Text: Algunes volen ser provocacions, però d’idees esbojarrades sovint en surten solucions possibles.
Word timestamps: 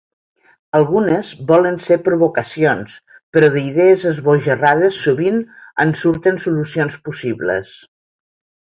Algunes 0.77 1.27
volen 1.51 1.77
ser 1.87 1.97
provocacions, 2.07 2.95
però 3.37 3.51
d’idees 3.57 4.07
esbojarrades 4.15 4.99
sovint 5.05 5.41
en 5.87 5.97
surten 6.03 6.45
solucions 6.49 7.03
possibles. 7.09 7.81